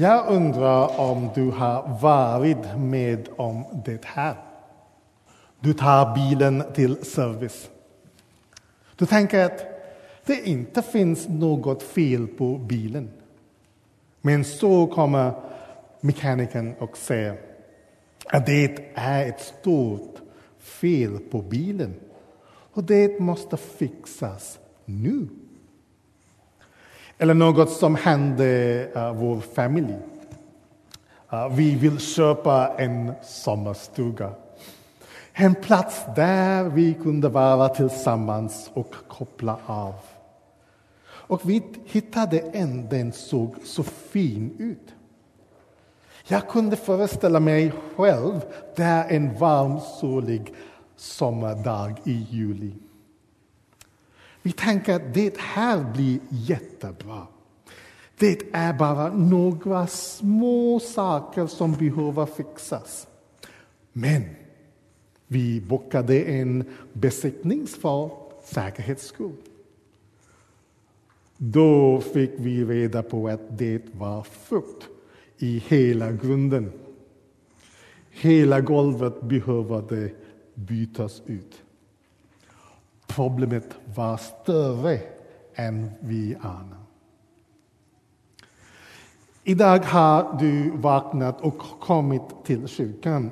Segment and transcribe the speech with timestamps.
[0.00, 4.34] Jag undrar om du har varit med om det här.
[5.60, 7.70] Du tar bilen till service.
[8.96, 9.64] Du tänker att
[10.24, 13.10] det inte finns något fel på bilen.
[14.20, 15.32] Men så kommer
[16.00, 17.40] mekanikern och säger
[18.26, 20.16] att det är ett stort
[20.58, 21.94] fel på bilen
[22.72, 25.28] och det måste fixas nu.
[27.22, 29.96] Eller något som hände uh, vår familj.
[31.32, 34.30] Uh, vi vill köpa en sommarstuga.
[35.32, 39.94] En plats där vi kunde vara tillsammans och koppla av.
[41.06, 44.94] Och vi hittade en, den såg så fin ut.
[46.28, 48.40] Jag kunde föreställa mig själv
[48.76, 50.54] där en varm, solig
[50.96, 52.72] sommardag i juli.
[54.42, 57.26] Vi tänker att det här blir jättebra.
[58.18, 63.06] Det är bara några små saker som behöver fixas.
[63.92, 64.22] Men
[65.26, 68.10] vi bokade en besiktning för
[68.44, 69.36] säkerhets skull.
[71.36, 74.88] Då fick vi reda på att det var fukt
[75.38, 76.72] i hela grunden.
[78.10, 80.10] Hela golvet behövde
[80.54, 81.62] bytas ut.
[83.14, 85.00] Problemet var större
[85.54, 86.78] än vi anar.
[89.44, 93.30] Idag har du vaknat och kommit till kyrkan.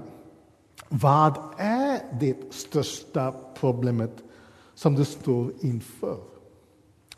[0.89, 4.23] Vad är det största problemet
[4.75, 6.19] som du står inför?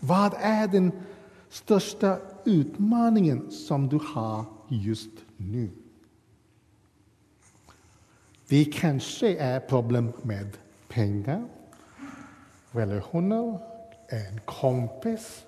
[0.00, 0.92] Vad är den
[1.48, 5.70] största utmaningen som du har just nu?
[8.48, 10.56] Det kanske är problem med
[10.88, 11.48] pengar,
[12.72, 13.58] relationer,
[14.08, 15.44] en kompis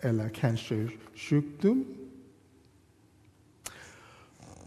[0.00, 1.84] eller kanske sjukdom.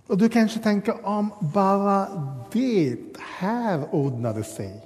[0.07, 2.07] Och du kanske tänker om bara
[2.51, 4.85] det här ordnade sig,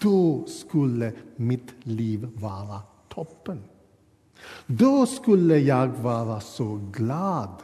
[0.00, 3.62] då skulle mitt liv vara toppen.
[4.66, 7.54] Då skulle jag vara så glad.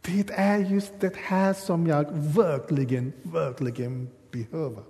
[0.00, 4.82] Det är just det här som jag verkligen, verkligen behöver.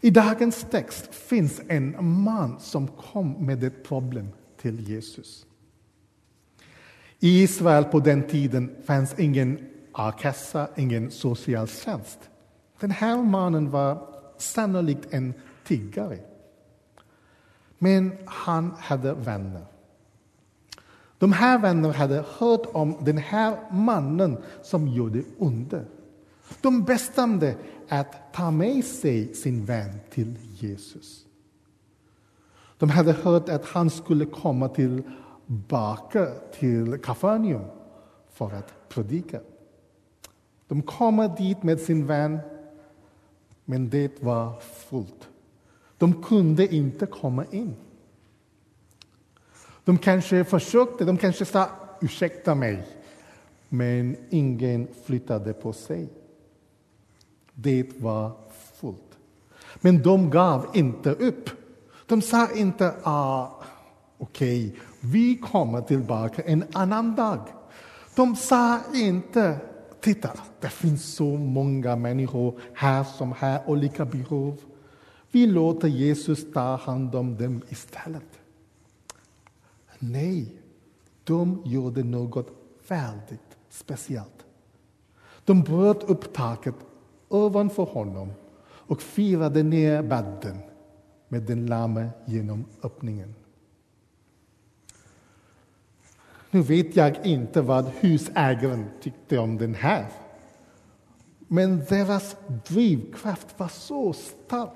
[0.00, 5.46] I dagens text finns en man som kom med ett problem till Jesus.
[7.18, 9.58] I Israel på den tiden fanns ingen
[9.92, 12.18] a-kassa, ingen socialtjänst.
[12.80, 15.34] Den här mannen var sannolikt en
[15.64, 16.18] tiggare.
[17.78, 19.64] Men han hade vänner.
[21.18, 25.84] De här vännerna hade hört om den här mannen som gjorde under.
[26.60, 27.56] De bestämde
[27.88, 31.26] att ta med sig sin vän till Jesus.
[32.78, 37.64] De hade hört att han skulle komma tillbaka till Kafarnaum
[38.30, 39.40] för att predika.
[40.68, 42.38] De kommer dit med sin vän,
[43.64, 45.28] men det var fullt.
[45.98, 47.76] De kunde inte komma in.
[49.84, 51.68] De kanske försökte, de kanske sa
[52.00, 52.86] ursäkta mig,
[53.68, 56.08] men ingen flyttade på sig.
[57.62, 58.32] Det var
[58.74, 59.18] fullt.
[59.80, 61.50] Men de gav inte upp.
[62.06, 63.48] De sa inte ah,
[64.18, 67.40] okej, okay, vi kommer tillbaka en annan dag.
[68.14, 69.58] De sa inte
[70.00, 74.60] titta, det finns så många människor här som har olika behov.
[75.30, 78.40] Vi låter Jesus ta hand om dem istället.
[79.98, 80.54] Nej,
[81.24, 82.48] de gjorde något
[82.88, 84.44] väldigt speciellt.
[85.44, 86.74] De bröt upp taket
[87.30, 88.32] ovanför honom
[88.62, 90.58] och firade ner bädden
[91.28, 93.34] med den lame genom öppningen.
[96.50, 100.06] Nu vet jag inte vad husägaren tyckte om den här.
[101.38, 102.36] Men deras
[102.66, 104.70] drivkraft var så stark.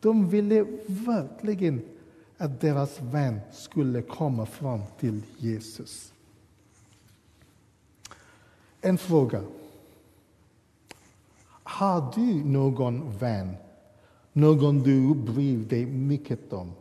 [0.00, 1.82] De ville verkligen
[2.38, 6.12] att deras vän skulle komma fram till Jesus.
[8.80, 9.42] En fråga.
[11.76, 13.56] Har du någon vän,
[14.32, 16.72] någon du bryr dig mycket om,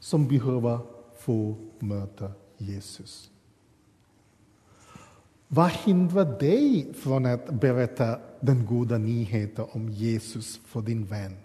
[0.00, 0.78] som behöver
[1.18, 3.30] få möta Jesus?
[5.48, 11.36] Vad hindrar dig från att berätta den goda nyheten om Jesus för din vän?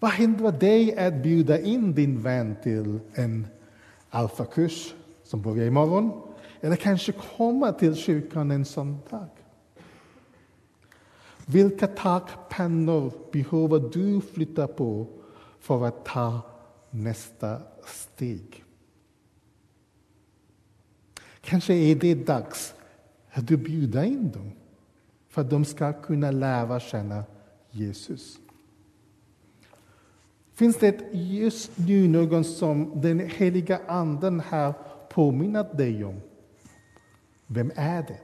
[0.00, 3.46] Vad hindrar dig att bjuda in din vän till en
[4.10, 4.94] alfakurs
[5.24, 6.10] som börjar imorgon?
[6.60, 9.28] Eller kanske komma till kyrkan en söndag?
[11.52, 15.06] Vilka takpennor behöver du flytta på
[15.60, 16.40] för att ta
[16.90, 18.64] nästa steg?
[21.40, 22.74] Kanske är det dags
[23.30, 24.52] att du bjuder in dem
[25.28, 27.24] för att de ska kunna lära känna
[27.70, 28.38] Jesus.
[30.52, 34.74] Finns det just nu någon som den heliga Anden har
[35.10, 36.20] påminnat dig om?
[37.46, 38.20] Vem är det?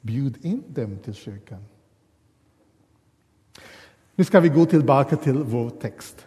[0.00, 1.64] Bjud in dem till kyrkan.
[4.18, 6.26] Nu ska vi gå tillbaka till vår text.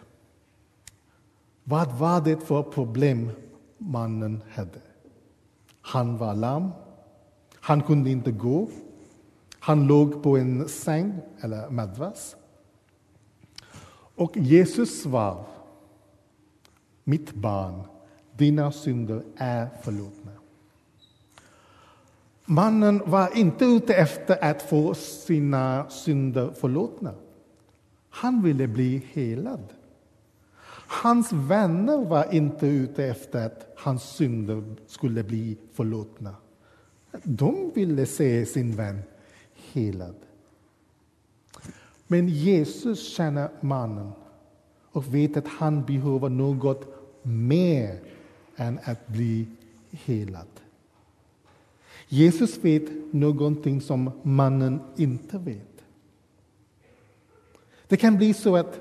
[1.64, 3.30] Vad var det för problem
[3.78, 4.80] mannen hade?
[5.82, 6.70] Han var lam.
[7.54, 8.68] Han kunde inte gå.
[9.58, 12.36] Han låg på en säng eller madrass.
[14.14, 15.44] Och Jesus svarade,
[17.04, 17.82] mitt barn,
[18.36, 20.32] dina synder är förlåtna.
[22.44, 27.14] Mannen var inte ute efter att få sina synder förlåtna.
[28.10, 29.64] Han ville bli helad.
[30.86, 36.34] Hans vänner var inte ute efter att hans synder skulle bli förlåtna.
[37.22, 39.02] De ville se sin vän
[39.72, 40.14] helad.
[42.06, 44.12] Men Jesus känner mannen
[44.92, 46.86] och vet att han behöver något
[47.22, 48.00] mer
[48.56, 49.46] än att bli
[49.90, 50.48] helad.
[52.08, 55.69] Jesus vet någonting som mannen inte vet.
[57.90, 58.80] Det kan bli så att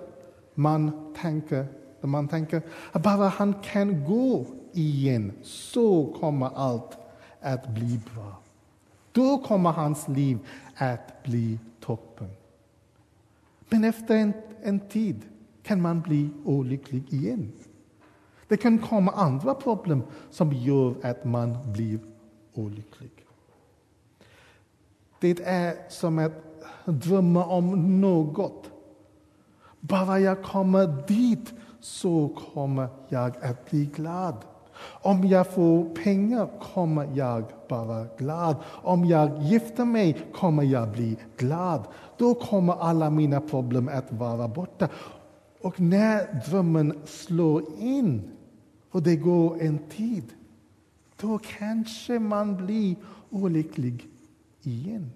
[0.55, 1.67] man tänker,
[2.01, 2.61] man tänker
[2.91, 6.97] att bara han kan gå igen så kommer allt
[7.41, 8.39] att bli bra.
[9.11, 10.39] Då kommer hans liv
[10.75, 12.29] att bli toppen.
[13.69, 14.33] Men efter en,
[14.63, 15.21] en tid
[15.63, 17.51] kan man bli olycklig igen.
[18.47, 21.99] Det kan komma andra problem som gör att man blir
[22.53, 23.11] olycklig.
[25.19, 26.33] Det är som att
[26.85, 28.68] drömma om något.
[29.79, 34.35] Bara jag kommer dit så kommer jag att bli glad.
[35.01, 38.55] Om jag får pengar kommer jag bara glad.
[38.65, 41.87] Om jag gifter mig kommer jag bli glad.
[42.17, 44.89] Då kommer alla mina problem att vara borta.
[45.61, 48.31] Och när drömmen slår in
[48.91, 50.23] och det går en tid,
[51.21, 52.95] då kanske man blir
[53.29, 54.07] olycklig
[54.61, 55.11] igen.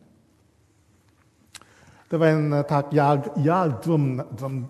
[2.13, 2.85] Det var en eh, tack.
[2.89, 4.25] jag, jag drömde,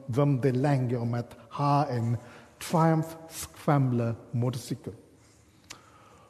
[0.05, 2.17] drömde länge om att ha en
[2.71, 4.93] Triumph Scrambler motorcykel.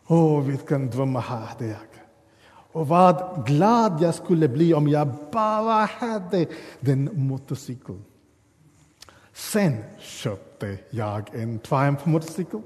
[0.07, 1.88] Åh, vilken dröm hade jag!
[2.71, 6.45] Och vad glad jag skulle bli om jag bara hade
[6.80, 8.04] den motorcykeln.
[9.33, 12.62] Sen köpte jag en Triumph motorcykel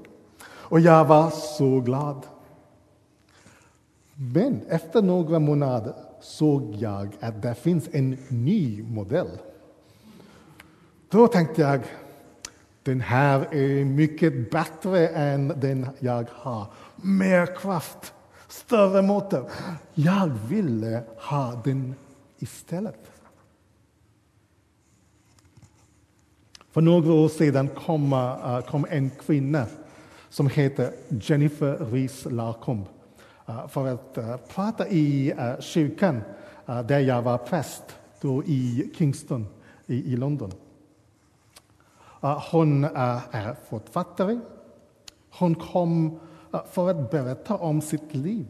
[0.46, 2.26] och jag var så glad.
[4.14, 9.38] Men efter några månader såg jag att det finns en ny modell.
[11.08, 11.80] Då tänkte jag,
[12.82, 16.66] den här är mycket bättre än den jag har.
[16.96, 18.14] Mer kraft,
[18.48, 19.50] större motor.
[19.94, 21.94] Jag ville ha den
[22.38, 23.10] istället.
[26.70, 29.66] För några år sedan kom, eh, kom en kvinna
[30.28, 32.86] som heter Jennifer Rees Larcombe
[33.48, 36.22] Eh, för att eh, prata i eh, kyrkan
[36.84, 37.82] där jag var präst
[38.20, 39.46] då i Kingston
[39.86, 40.52] i, i London.
[42.50, 44.40] Hon är författare.
[45.30, 46.20] Hon kom
[46.70, 48.46] för att berätta om sitt liv.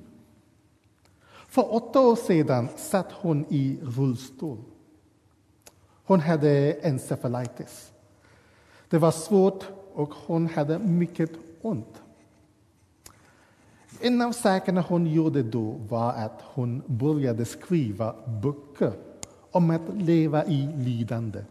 [1.49, 4.59] För åtta år sedan satt hon i rullstol.
[6.05, 7.93] Hon hade encefalitis.
[8.89, 11.31] Det var svårt och hon hade mycket
[11.63, 12.03] ont.
[14.01, 18.93] En av sakerna hon gjorde då var att hon började skriva böcker
[19.51, 21.45] om att leva i lidande.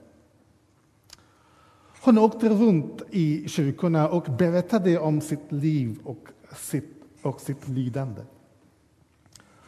[2.01, 8.22] Hon åkte runt i kyrkorna och berättade om sitt liv och sitt, och sitt lidande.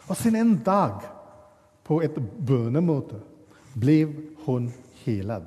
[0.07, 1.01] Och sen en dag
[1.83, 3.19] på ett bönemöte
[3.73, 4.71] blev hon
[5.03, 5.45] helad.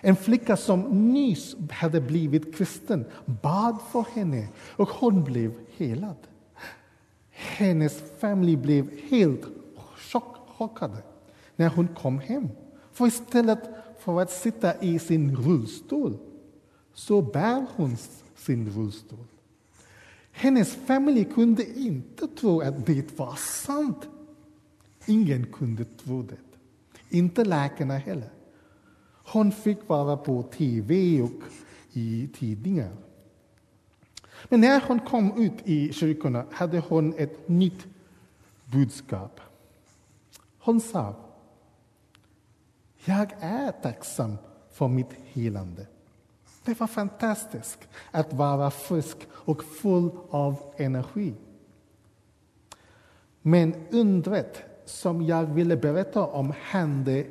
[0.00, 3.04] En flicka som nyss hade blivit kristen
[3.42, 6.16] bad för henne och hon blev helad.
[7.30, 9.44] Hennes familj blev helt
[10.58, 11.02] chockade
[11.56, 12.48] när hon kom hem.
[12.92, 13.60] För istället
[13.98, 16.18] för att sitta i sin rullstol
[16.94, 17.96] så bär hon
[18.36, 19.24] sin rullstol.
[20.32, 24.08] Hennes familj kunde inte tro att det var sant.
[25.06, 26.36] Ingen kunde tro det.
[27.16, 28.30] Inte läkarna heller.
[29.26, 31.42] Hon fick vara på tv och
[31.92, 32.90] i tidningar.
[34.48, 37.86] Men när hon kom ut i kyrkorna hade hon ett nytt
[38.64, 39.40] budskap.
[40.58, 41.14] Hon sa
[43.08, 44.38] jag är tacksam
[44.72, 45.86] för mitt helande.
[46.64, 51.34] Det var fantastiskt att vara frisk och full av energi.
[53.42, 57.26] Men undret som jag ville berätta om hände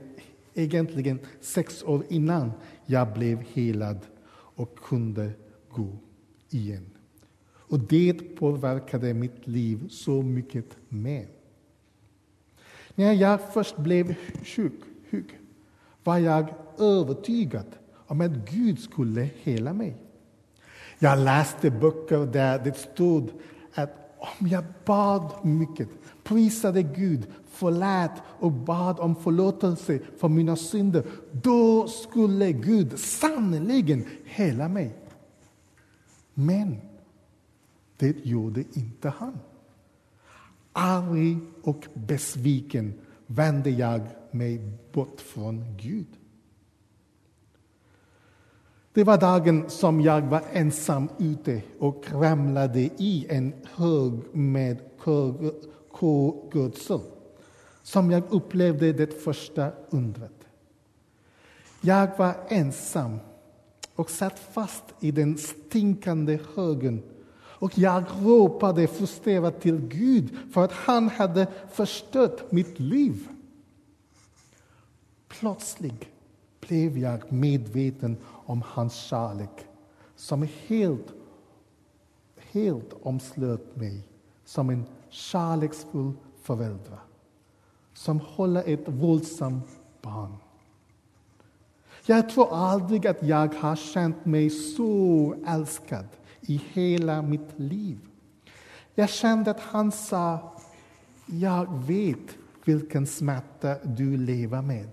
[0.55, 2.51] egentligen sex år innan
[2.85, 3.99] jag blev helad
[4.31, 5.31] och kunde
[5.69, 5.97] gå
[6.49, 6.89] igen.
[7.67, 11.27] Och det påverkade mitt liv så mycket mer.
[12.95, 14.81] När jag först blev sjuk,
[15.11, 15.35] sjuk
[16.03, 17.65] var jag övertygad
[18.07, 19.97] om att Gud skulle hela mig.
[20.99, 23.29] Jag läste böcker där det stod
[23.73, 24.05] att
[24.39, 25.89] om jag bad mycket,
[26.23, 34.67] prisade Gud, förlät och bad om förlåtelse för mina synder, då skulle Gud sannerligen hela
[34.67, 34.95] mig.
[36.33, 36.77] Men
[37.97, 39.39] det gjorde inte han.
[40.73, 42.93] Arg och besviken
[43.27, 44.61] vände jag mig
[44.93, 46.07] bort från Gud.
[48.93, 54.79] Det var dagen som jag var ensam ute och ramlade i en hög med
[55.91, 56.99] kålgödsel
[57.85, 60.47] som jag upplevde det första undret.
[61.81, 63.19] Jag var ensam
[63.95, 67.03] och satt fast i den stinkande högen
[67.37, 73.27] och jag ropade frustrerat till Gud för att han hade förstört mitt liv.
[75.27, 76.05] Plötsligt
[76.59, 79.67] blev jag medveten om hans kärlek
[80.15, 81.13] som helt,
[82.51, 84.07] helt omslöt mig
[84.45, 86.99] som en kärleksfull förälder
[87.95, 89.67] som håller ett våldsamt
[90.01, 90.35] barn.
[92.05, 96.05] Jag tror aldrig att jag har känt mig så älskad
[96.41, 97.97] i hela mitt liv.
[98.95, 100.53] Jag kände att han sa,
[101.25, 104.89] jag vet vilken smärta du lever med.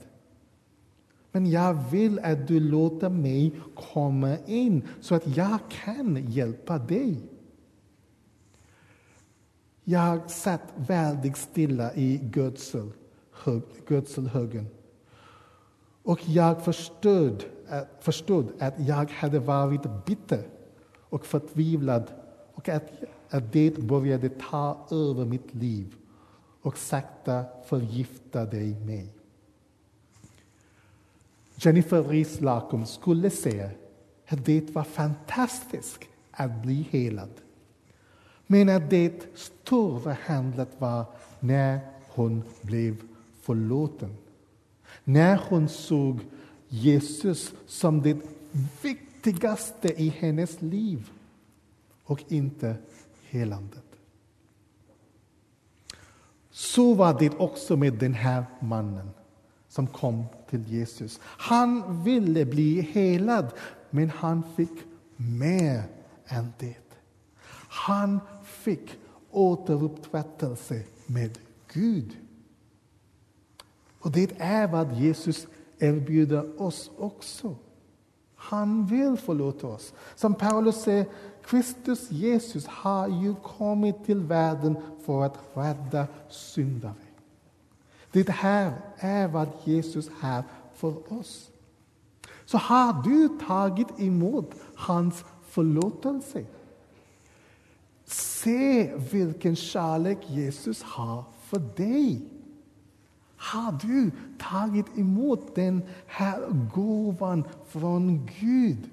[1.32, 3.52] Men jag vill att du låter mig
[3.92, 7.31] komma in så att jag kan hjälpa dig.
[9.84, 12.90] Jag satt väldigt stilla i gödsel,
[13.88, 14.66] gödselhögen.
[16.02, 17.44] Och jag förstod,
[18.00, 20.46] förstod att jag hade varit bitter
[21.08, 22.10] och förtvivlad
[22.54, 22.90] och att,
[23.30, 25.94] att det började ta över mitt liv
[26.62, 29.14] och sakta förgiftade mig.
[31.56, 33.70] Jennifer Rees Lacombe skulle säga
[34.28, 37.30] att det var fantastiskt att bli helad.
[38.52, 41.04] Men att det stora handlet var
[41.40, 42.96] när hon blev
[43.40, 44.16] förlåten.
[45.04, 46.20] När hon såg
[46.68, 48.16] Jesus som det
[48.82, 51.10] viktigaste i hennes liv
[52.04, 52.76] och inte
[53.22, 53.84] helandet.
[56.50, 59.10] Så var det också med den här mannen
[59.68, 61.20] som kom till Jesus.
[61.22, 63.46] Han ville bli helad,
[63.90, 64.78] men han fick
[65.16, 65.82] mer
[66.26, 66.76] än det.
[67.68, 68.20] Han
[68.62, 68.98] fick
[69.30, 71.38] återupprättelse med
[71.72, 72.16] Gud.
[73.98, 75.46] Och det är vad Jesus
[75.78, 77.56] erbjuder oss också.
[78.34, 79.92] Han vill förlåta oss.
[80.14, 81.06] Som Paulus säger,
[81.44, 86.94] Kristus Jesus har ju kommit till världen för att rädda syndare.
[88.12, 91.50] Det här är vad Jesus har för oss.
[92.44, 96.44] Så har du tagit emot hans förlåtelse?
[98.12, 102.20] Se vilken kärlek Jesus har för dig.
[103.36, 106.40] Har du tagit emot den här
[106.74, 108.90] gåvan från Gud?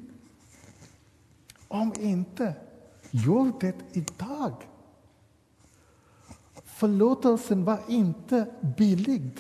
[1.68, 2.54] Om inte,
[3.12, 4.54] gör det idag.
[6.66, 8.46] Förlåtelsen var inte
[8.78, 9.32] billig.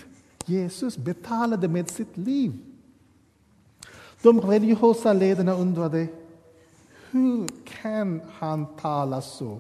[0.45, 2.59] Jesus betalade med sitt liv.
[4.21, 6.07] De religiösa ledarna undrade
[7.12, 7.48] hur
[7.82, 9.60] kan han tala så?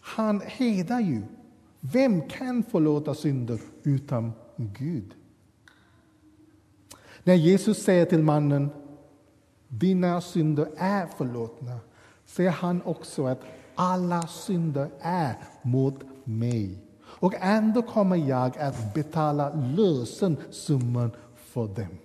[0.00, 1.22] Han hedar ju.
[1.80, 5.14] Vem kan förlåta synder utan Gud?
[7.22, 8.70] När Jesus säger till mannen
[9.68, 11.78] dina synder är förlåtna
[12.26, 13.40] säger han också att
[13.74, 16.78] alla synder är mot mig.
[17.04, 21.98] Och ändå kommer jag att betala lösensumman för dem.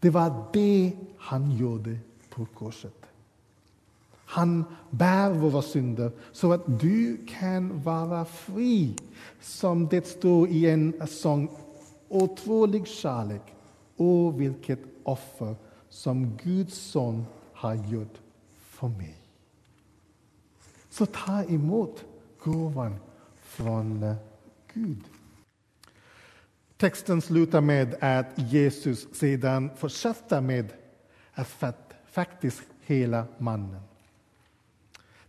[0.00, 1.98] Det var det han gjorde
[2.46, 2.94] korset.
[4.30, 8.96] Han bär våra synder så att du kan vara fri.
[9.40, 11.50] Som det står i en sång,
[12.08, 13.42] otrolig kärlek.
[13.96, 15.56] och vilket offer
[15.88, 18.14] som Guds son har gjort
[18.58, 19.16] för mig.
[20.90, 22.04] Så ta emot
[22.38, 22.96] gåvan
[23.42, 24.14] från eh,
[24.74, 25.04] Gud.
[26.76, 30.72] Texten slutar med att Jesus sedan fortsätter med
[31.32, 31.87] att
[32.18, 33.80] faktiskt hela mannen.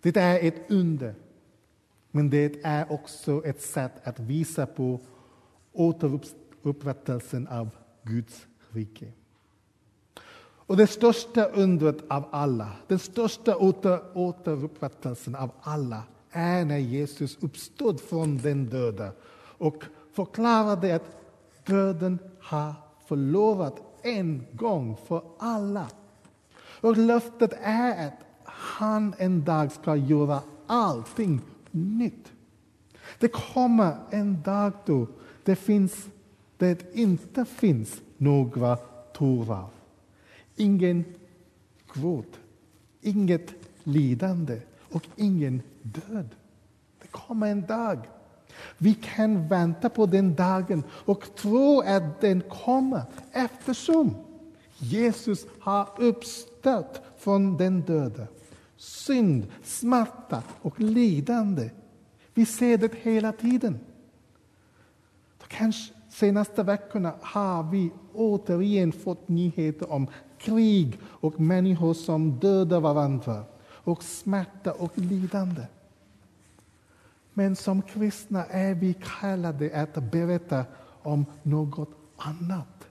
[0.01, 1.15] Det är ett under.
[2.12, 5.00] Men det är också ett sätt att visa på
[5.74, 7.69] återupprättelsen av
[8.03, 9.12] Guds rike.
[10.67, 17.38] Och det största undret av alla, den största åter, återupprättelsen av alla är när Jesus
[17.41, 19.12] uppstod från den döda
[19.58, 21.17] och förklarade att
[21.65, 22.74] döden har
[23.08, 25.88] förlorat en gång för alla.
[26.81, 32.31] Och löftet är att han en dag ska göra allting nytt.
[33.19, 35.07] Det kommer en dag då
[35.43, 36.07] det, finns,
[36.57, 38.75] det inte finns några
[39.13, 39.67] tårar.
[40.55, 41.05] Ingen
[41.93, 42.39] gråt,
[43.01, 46.29] inget lidande och ingen död.
[47.01, 48.00] Det kommer en dag.
[48.77, 54.15] Vi kan vänta på den dagen och tro att den kommer eftersom
[54.77, 56.49] Jesus har uppstått
[57.17, 58.27] från den döda.
[58.77, 61.69] Synd, smärta och lidande.
[62.33, 63.79] Vi ser det hela tiden.
[65.49, 73.43] Kanske senaste veckorna har vi återigen fått nyheter om krig och människor som dödar varandra
[73.65, 75.61] och smärta och lidande.
[77.33, 80.65] Men som kristna är vi kallade att berätta
[81.03, 82.87] om något annat.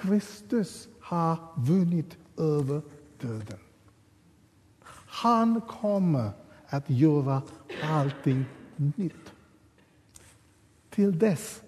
[0.00, 2.82] Kristus har vunnit över
[3.20, 3.58] döden.
[5.06, 6.30] Han kommer
[6.66, 7.42] att göra
[7.82, 8.44] allting
[8.76, 9.32] nytt.
[10.90, 11.62] Till dess,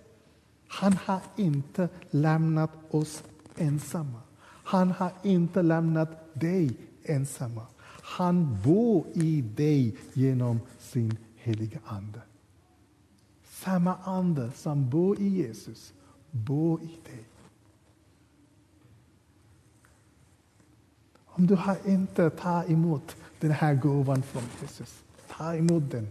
[0.68, 3.22] han har inte lämnat oss
[3.56, 4.20] ensamma.
[4.44, 7.66] Han har inte lämnat dig ensamma.
[8.02, 12.20] Han bor i dig genom sin heliga Ande.
[13.44, 15.92] Samma Ande som bor i Jesus
[16.30, 17.24] bor i dig.
[21.38, 26.08] Om du har inte tagit emot den här gåvan från Jesus, ta emot den.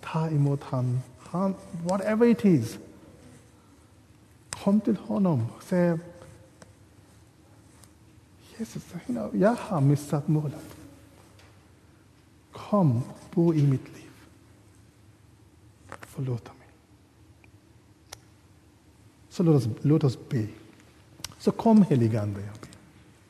[0.00, 2.78] Ta emot han, han whatever it is.
[4.50, 5.98] Kom till honom och säg
[8.58, 10.76] Jesus, you know, jag har missat målet.
[12.52, 13.02] Kom,
[13.34, 14.10] bo i mitt liv.
[15.88, 16.68] Förlåt mig.
[19.28, 20.46] Så låt oss, låt oss be.
[21.46, 22.48] Så kom heligande,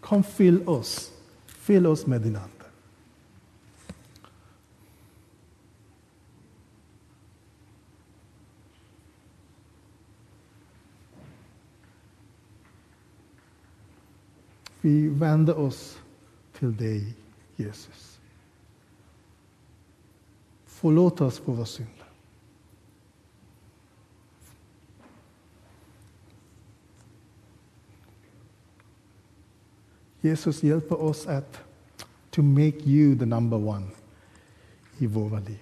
[0.00, 1.12] Kom fyll oss.
[1.46, 2.50] Fyll oss med din Ande.
[14.80, 15.98] Vi vänder oss
[16.58, 17.14] till dig,
[17.56, 18.20] Jesus.
[20.66, 22.05] Förlåt oss för våra synder.
[30.26, 31.60] Jesus hjälper oss att
[32.30, 33.86] to make you the number one
[34.98, 35.58] i våra liv.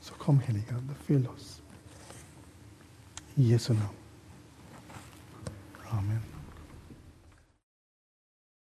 [0.00, 1.62] Så kom heligande, fyll oss.
[3.34, 3.88] I Jesu namn.
[5.90, 6.35] Amen.